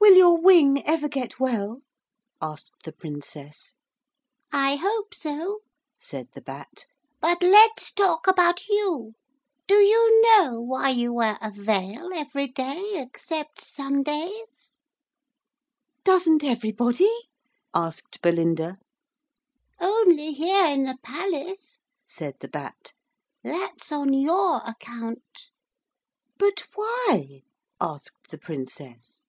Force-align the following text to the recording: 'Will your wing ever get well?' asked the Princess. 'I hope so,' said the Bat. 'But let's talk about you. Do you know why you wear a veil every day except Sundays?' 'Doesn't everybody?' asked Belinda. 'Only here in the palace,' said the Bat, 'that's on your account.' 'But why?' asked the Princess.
'Will 0.00 0.16
your 0.18 0.38
wing 0.40 0.84
ever 0.86 1.08
get 1.08 1.40
well?' 1.40 1.80
asked 2.40 2.82
the 2.84 2.92
Princess. 2.92 3.74
'I 4.52 4.76
hope 4.76 5.14
so,' 5.14 5.60
said 5.98 6.28
the 6.34 6.42
Bat. 6.42 6.84
'But 7.22 7.42
let's 7.42 7.90
talk 7.90 8.26
about 8.26 8.66
you. 8.68 9.14
Do 9.66 9.76
you 9.76 10.22
know 10.26 10.60
why 10.60 10.90
you 10.90 11.14
wear 11.14 11.38
a 11.40 11.50
veil 11.50 12.10
every 12.14 12.46
day 12.48 12.82
except 12.96 13.62
Sundays?' 13.62 14.72
'Doesn't 16.04 16.44
everybody?' 16.44 17.28
asked 17.72 18.20
Belinda. 18.20 18.78
'Only 19.80 20.32
here 20.34 20.66
in 20.68 20.84
the 20.84 20.98
palace,' 21.02 21.80
said 22.06 22.36
the 22.40 22.48
Bat, 22.48 22.92
'that's 23.42 23.90
on 23.90 24.12
your 24.12 24.60
account.' 24.66 25.48
'But 26.38 26.68
why?' 26.74 27.42
asked 27.80 28.28
the 28.30 28.38
Princess. 28.38 29.22